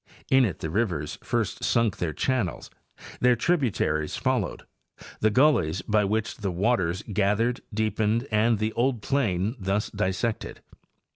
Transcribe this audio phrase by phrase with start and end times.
[0.31, 2.71] In it the rivers first sunk their channels,
[3.19, 4.63] their tributaries followed,
[5.19, 10.61] the gullies by which the waters gathered deepened, and the old plain was thus dissected.